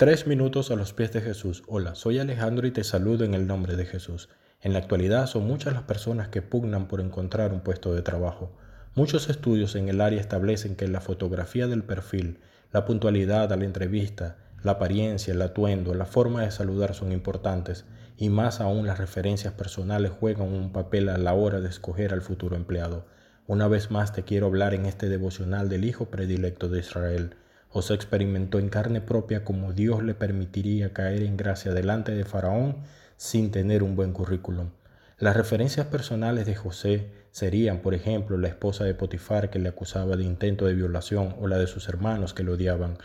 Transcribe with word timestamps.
Tres 0.00 0.26
minutos 0.26 0.70
a 0.70 0.76
los 0.76 0.94
pies 0.94 1.12
de 1.12 1.20
Jesús. 1.20 1.62
Hola, 1.66 1.94
soy 1.94 2.18
Alejandro 2.18 2.66
y 2.66 2.70
te 2.70 2.84
saludo 2.84 3.26
en 3.26 3.34
el 3.34 3.46
nombre 3.46 3.76
de 3.76 3.84
Jesús. 3.84 4.30
En 4.62 4.72
la 4.72 4.78
actualidad 4.78 5.26
son 5.26 5.46
muchas 5.46 5.74
las 5.74 5.82
personas 5.82 6.28
que 6.28 6.40
pugnan 6.40 6.88
por 6.88 7.02
encontrar 7.02 7.52
un 7.52 7.60
puesto 7.60 7.94
de 7.94 8.00
trabajo. 8.00 8.50
Muchos 8.94 9.28
estudios 9.28 9.74
en 9.74 9.90
el 9.90 10.00
área 10.00 10.18
establecen 10.18 10.74
que 10.74 10.88
la 10.88 11.02
fotografía 11.02 11.66
del 11.66 11.84
perfil, 11.84 12.38
la 12.72 12.86
puntualidad 12.86 13.52
a 13.52 13.56
la 13.58 13.66
entrevista, 13.66 14.38
la 14.62 14.72
apariencia, 14.72 15.34
el 15.34 15.42
atuendo, 15.42 15.92
la 15.92 16.06
forma 16.06 16.40
de 16.44 16.50
saludar 16.50 16.94
son 16.94 17.12
importantes 17.12 17.84
y 18.16 18.30
más 18.30 18.62
aún 18.62 18.86
las 18.86 18.96
referencias 18.96 19.52
personales 19.52 20.12
juegan 20.18 20.48
un 20.48 20.72
papel 20.72 21.10
a 21.10 21.18
la 21.18 21.34
hora 21.34 21.60
de 21.60 21.68
escoger 21.68 22.14
al 22.14 22.22
futuro 22.22 22.56
empleado. 22.56 23.04
Una 23.46 23.68
vez 23.68 23.90
más 23.90 24.14
te 24.14 24.22
quiero 24.22 24.46
hablar 24.46 24.72
en 24.72 24.86
este 24.86 25.10
devocional 25.10 25.68
del 25.68 25.84
Hijo 25.84 26.06
predilecto 26.06 26.70
de 26.70 26.80
Israel. 26.80 27.34
José 27.72 27.94
experimentó 27.94 28.58
en 28.58 28.68
carne 28.68 29.00
propia 29.00 29.44
cómo 29.44 29.72
Dios 29.72 30.02
le 30.02 30.14
permitiría 30.14 30.92
caer 30.92 31.22
en 31.22 31.36
gracia 31.36 31.72
delante 31.72 32.10
de 32.10 32.24
Faraón 32.24 32.78
sin 33.16 33.52
tener 33.52 33.84
un 33.84 33.94
buen 33.94 34.12
currículum. 34.12 34.70
Las 35.18 35.36
referencias 35.36 35.86
personales 35.86 36.46
de 36.46 36.56
José 36.56 37.12
serían, 37.30 37.78
por 37.78 37.94
ejemplo, 37.94 38.38
la 38.38 38.48
esposa 38.48 38.82
de 38.82 38.94
Potifar 38.94 39.50
que 39.50 39.60
le 39.60 39.68
acusaba 39.68 40.16
de 40.16 40.24
intento 40.24 40.66
de 40.66 40.74
violación 40.74 41.36
o 41.40 41.46
la 41.46 41.58
de 41.58 41.68
sus 41.68 41.88
hermanos 41.88 42.34
que 42.34 42.42
lo 42.42 42.54
odiaban. 42.54 42.98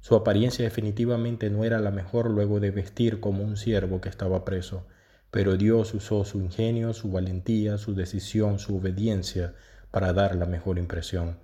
Su 0.00 0.14
apariencia 0.14 0.64
definitivamente 0.64 1.50
no 1.50 1.64
era 1.64 1.80
la 1.80 1.90
mejor 1.90 2.30
luego 2.30 2.60
de 2.60 2.70
vestir 2.70 3.18
como 3.18 3.42
un 3.42 3.56
siervo 3.56 4.00
que 4.00 4.10
estaba 4.10 4.44
preso, 4.44 4.86
pero 5.32 5.56
Dios 5.56 5.92
usó 5.92 6.24
su 6.24 6.38
ingenio, 6.38 6.92
su 6.92 7.10
valentía, 7.10 7.78
su 7.78 7.96
decisión, 7.96 8.60
su 8.60 8.76
obediencia 8.76 9.54
para 9.90 10.12
dar 10.12 10.36
la 10.36 10.46
mejor 10.46 10.78
impresión. 10.78 11.38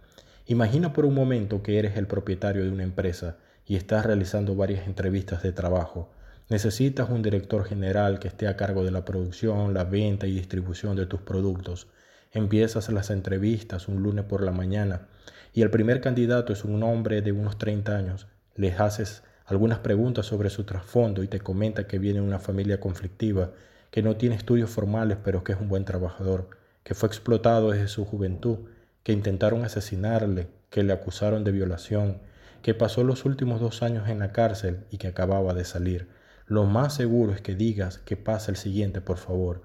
Imagina 0.51 0.93
por 0.93 1.05
un 1.05 1.15
momento 1.15 1.63
que 1.63 1.79
eres 1.79 1.97
el 1.97 2.09
propietario 2.09 2.65
de 2.65 2.73
una 2.73 2.83
empresa 2.83 3.37
y 3.65 3.77
estás 3.77 4.05
realizando 4.05 4.57
varias 4.57 4.85
entrevistas 4.89 5.45
de 5.45 5.53
trabajo. 5.53 6.11
Necesitas 6.49 7.09
un 7.09 7.23
director 7.23 7.65
general 7.65 8.19
que 8.19 8.27
esté 8.27 8.49
a 8.49 8.57
cargo 8.57 8.83
de 8.83 8.91
la 8.91 9.05
producción, 9.05 9.75
la 9.75 9.85
venta 9.85 10.27
y 10.27 10.33
distribución 10.33 10.97
de 10.97 11.07
tus 11.07 11.21
productos. 11.21 11.87
Empiezas 12.33 12.89
las 12.89 13.11
entrevistas 13.11 13.87
un 13.87 14.03
lunes 14.03 14.25
por 14.25 14.43
la 14.43 14.51
mañana 14.51 15.07
y 15.55 15.63
el 15.63 15.71
primer 15.71 16.01
candidato 16.01 16.53
es 16.53 16.65
un 16.65 16.83
hombre 16.83 17.23
de 17.23 17.31
unos 17.31 17.57
30 17.57 17.97
años. 17.97 18.27
Les 18.57 18.81
haces 18.81 19.23
algunas 19.47 19.79
preguntas 19.79 20.27
sobre 20.27 20.51
su 20.51 20.65
trasfondo 20.65 21.23
y 21.23 21.29
te 21.29 21.39
comenta 21.39 21.87
que 21.87 22.01
viene 22.01 22.19
de 22.19 22.27
una 22.27 22.41
familia 22.41 22.81
conflictiva, 22.81 23.53
que 23.93 24.03
no 24.03 24.17
tiene 24.17 24.35
estudios 24.35 24.71
formales 24.71 25.17
pero 25.23 25.45
que 25.45 25.53
es 25.53 25.61
un 25.61 25.69
buen 25.69 25.85
trabajador, 25.85 26.51
que 26.83 26.95
fue 26.95 27.07
explotado 27.07 27.71
desde 27.71 27.87
su 27.87 28.05
juventud 28.05 28.59
que 29.03 29.13
intentaron 29.13 29.65
asesinarle, 29.65 30.49
que 30.71 30.83
le 30.83 30.93
acusaron 30.93 31.45
de 31.45 31.53
violación, 31.53 32.21
que 32.63 32.75
pasó 32.75 33.05
los 33.05 33.25
últimos 33.25 33.61
dos 33.61 33.83
años 33.83 34.09
en 34.09 34.19
la 34.19 34.33
cárcel 34.33 34.85
y 34.91 34.99
que 34.99 35.09
acababa 35.09 35.55
de 35.55 35.65
salir. 35.65 36.09
Lo 36.47 36.65
más 36.65 36.95
seguro 36.95 37.33
es 37.33 37.41
que 37.41 37.55
digas 37.55 37.99
que 37.99 38.17
pasa 38.17 38.51
el 38.51 38.57
siguiente, 38.57 39.01
por 39.01 39.19
favor. 39.19 39.63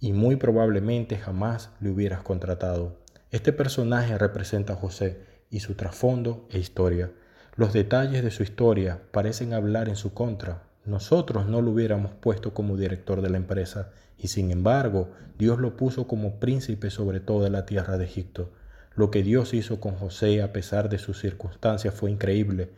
Y 0.00 0.12
muy 0.12 0.36
probablemente 0.36 1.16
jamás 1.16 1.70
le 1.80 1.90
hubieras 1.90 2.22
contratado. 2.22 2.98
Este 3.30 3.52
personaje 3.52 4.18
representa 4.18 4.72
a 4.72 4.76
José 4.76 5.24
y 5.50 5.60
su 5.60 5.74
trasfondo 5.74 6.46
e 6.50 6.58
historia. 6.58 7.12
Los 7.54 7.72
detalles 7.72 8.22
de 8.22 8.30
su 8.30 8.42
historia 8.42 9.02
parecen 9.12 9.52
hablar 9.52 9.88
en 9.88 9.96
su 9.96 10.12
contra. 10.12 10.62
Nosotros 10.84 11.46
no 11.46 11.60
lo 11.60 11.72
hubiéramos 11.72 12.12
puesto 12.12 12.54
como 12.54 12.76
director 12.76 13.20
de 13.20 13.30
la 13.30 13.36
empresa 13.36 13.90
y 14.16 14.28
sin 14.28 14.50
embargo 14.50 15.10
Dios 15.38 15.58
lo 15.58 15.76
puso 15.76 16.06
como 16.06 16.40
príncipe 16.40 16.90
sobre 16.90 17.20
toda 17.20 17.50
la 17.50 17.66
tierra 17.66 17.98
de 17.98 18.04
Egipto. 18.04 18.50
Lo 18.94 19.10
que 19.10 19.22
Dios 19.22 19.54
hizo 19.54 19.80
con 19.80 19.94
José 19.94 20.42
a 20.42 20.52
pesar 20.52 20.88
de 20.88 20.98
sus 20.98 21.20
circunstancias 21.20 21.94
fue 21.94 22.10
increíble. 22.10 22.70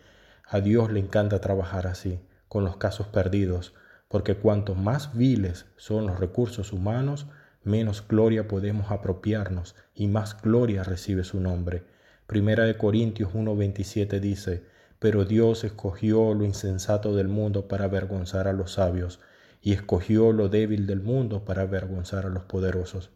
A 0.47 0.61
Dios 0.61 0.93
le 0.93 1.01
encanta 1.01 1.41
trabajar 1.41 1.87
así, 1.87 2.21
con 2.49 2.65
los 2.65 2.77
casos 2.77 3.07
perdidos, 3.07 3.75
porque 4.09 4.37
cuanto 4.37 4.75
más 4.75 5.17
viles 5.17 5.67
son 5.77 6.07
los 6.07 6.21
recursos 6.21 6.73
humanos, 6.73 7.27
menos 7.65 8.07
gloria 8.07 8.47
podemos 8.47 8.91
apropiarnos 8.91 9.75
y 9.95 10.09
más 10.09 10.41
gloria 10.43 10.83
recibe 10.83 11.25
su 11.25 11.41
nombre. 11.41 11.85
Primera 12.27 12.65
de 12.65 12.77
Corintios 12.77 13.33
1:27 13.33 14.21
dice, 14.21 14.65
pero 15.03 15.25
Dios 15.25 15.65
escogió 15.65 16.33
lo 16.33 16.45
insensato 16.45 17.17
del 17.17 17.27
mundo 17.27 17.67
para 17.67 17.87
avergonzar 17.87 18.47
a 18.47 18.53
los 18.53 18.75
sabios 18.75 19.19
y 19.61 19.73
escogió 19.73 20.31
lo 20.31 20.49
débil 20.49 20.87
del 20.87 21.01
mundo 21.01 21.45
para 21.45 21.63
avergonzar 21.63 22.25
a 22.25 22.29
los 22.29 22.45
poderosos. 22.45 23.11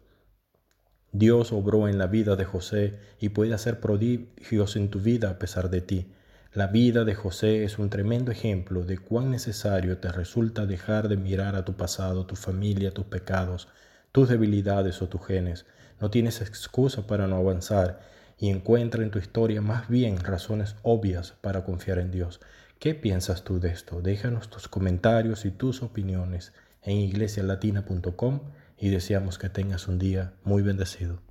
Dios 1.13 1.53
obró 1.53 1.87
en 1.87 1.97
la 1.97 2.07
vida 2.07 2.35
de 2.35 2.43
José 2.43 2.99
y 3.21 3.29
puede 3.29 3.53
hacer 3.53 3.79
prodigios 3.79 4.75
en 4.75 4.89
tu 4.89 4.99
vida 4.99 5.29
a 5.29 5.39
pesar 5.39 5.69
de 5.69 5.79
ti. 5.79 6.11
La 6.51 6.67
vida 6.67 7.05
de 7.05 7.15
José 7.15 7.63
es 7.63 7.79
un 7.79 7.89
tremendo 7.89 8.33
ejemplo 8.33 8.83
de 8.83 8.97
cuán 8.97 9.31
necesario 9.31 9.97
te 9.99 10.11
resulta 10.11 10.65
dejar 10.65 11.07
de 11.07 11.15
mirar 11.15 11.55
a 11.55 11.63
tu 11.63 11.77
pasado, 11.77 12.25
tu 12.25 12.35
familia, 12.35 12.91
tus 12.91 13.05
pecados, 13.05 13.69
tus 14.11 14.27
debilidades 14.27 15.01
o 15.01 15.07
tus 15.07 15.25
genes. 15.25 15.65
No 16.01 16.11
tienes 16.11 16.41
excusa 16.41 17.07
para 17.07 17.27
no 17.27 17.37
avanzar 17.37 18.01
y 18.39 18.49
encuentra 18.49 19.03
en 19.03 19.11
tu 19.11 19.19
historia 19.19 19.61
más 19.61 19.87
bien 19.87 20.17
razones 20.17 20.75
obvias 20.83 21.33
para 21.41 21.63
confiar 21.63 21.99
en 21.99 22.11
Dios. 22.11 22.39
¿Qué 22.79 22.93
piensas 22.93 23.43
tú 23.43 23.59
de 23.59 23.69
esto? 23.69 24.01
Déjanos 24.01 24.49
tus 24.49 24.67
comentarios 24.67 25.45
y 25.45 25.51
tus 25.51 25.81
opiniones 25.81 26.53
en 26.83 26.97
iglesialatina.com 26.97 28.41
y 28.77 28.89
deseamos 28.89 29.39
que 29.39 29.49
tengas 29.49 29.87
un 29.87 29.97
día 29.97 30.33
muy 30.43 30.61
bendecido. 30.61 31.26